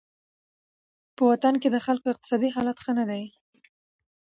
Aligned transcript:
په 1.15 1.21
وطن 1.31 1.53
کې 1.61 1.69
د 1.71 1.77
خلکو 1.85 2.05
اقتصادي 2.11 2.49
حالت 2.55 2.77
ښه 2.83 2.91
نه 2.99 3.05
دی. 3.09 3.23